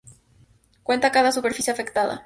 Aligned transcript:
Cuenta 0.81 1.11
cada 1.11 1.31
superficie 1.31 1.71
afectada. 1.71 2.19